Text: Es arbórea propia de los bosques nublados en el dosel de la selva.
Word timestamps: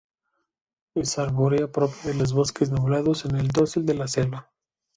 Es 0.95 1.19
arbórea 1.19 1.71
propia 1.71 2.05
de 2.11 2.15
los 2.15 2.33
bosques 2.33 2.71
nublados 2.71 3.25
en 3.25 3.35
el 3.35 3.49
dosel 3.49 3.85
de 3.85 3.93
la 3.93 4.07
selva. 4.07 4.49